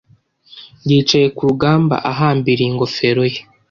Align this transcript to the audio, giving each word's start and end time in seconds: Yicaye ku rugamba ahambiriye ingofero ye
Yicaye 0.89 1.27
ku 1.35 1.41
rugamba 1.49 1.95
ahambiriye 2.11 2.67
ingofero 2.71 3.23
ye 3.33 3.41